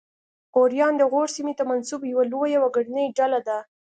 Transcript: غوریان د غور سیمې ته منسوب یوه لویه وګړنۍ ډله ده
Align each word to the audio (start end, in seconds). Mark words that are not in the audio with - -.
غوریان 0.53 0.93
د 0.97 1.03
غور 1.11 1.27
سیمې 1.35 1.53
ته 1.59 1.63
منسوب 1.71 2.01
یوه 2.11 2.23
لویه 2.31 2.59
وګړنۍ 2.61 3.05
ډله 3.17 3.39
ده 3.47 3.57